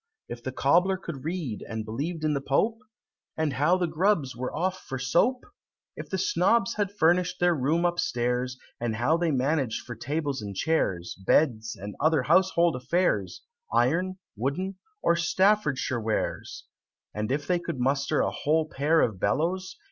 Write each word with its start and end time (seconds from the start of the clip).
If 0.27 0.41
the 0.41 0.51
Cobbler 0.51 0.97
could 0.97 1.23
read, 1.25 1.63
and 1.69 1.85
believed 1.85 2.23
in 2.23 2.33
the 2.33 2.41
Pope? 2.41 2.79
And 3.37 3.53
how 3.53 3.77
the 3.77 3.85
Grubbs 3.85 4.35
were 4.35 4.51
off 4.51 4.79
for 4.83 4.97
soap? 4.97 5.45
If 5.95 6.09
the 6.09 6.17
Snobbs 6.17 6.73
had 6.73 6.91
furnish'd 6.97 7.39
their 7.39 7.53
room 7.53 7.85
upstairs, 7.85 8.57
And 8.79 8.95
how 8.95 9.15
they 9.17 9.29
managed 9.29 9.85
for 9.85 9.93
tables 9.93 10.41
and 10.41 10.55
chairs, 10.55 11.13
Beds, 11.23 11.75
and 11.79 11.93
other 11.99 12.23
household 12.23 12.75
affairs, 12.75 13.43
Iron, 13.71 14.17
wooden, 14.35 14.79
and 15.03 15.17
Staffordshire 15.19 16.01
wares? 16.01 16.65
And 17.13 17.31
if 17.31 17.45
they 17.45 17.59
could 17.59 17.79
muster 17.79 18.21
a 18.21 18.31
whole 18.31 18.67
pair 18.67 19.01
of 19.01 19.19
bellows? 19.19 19.77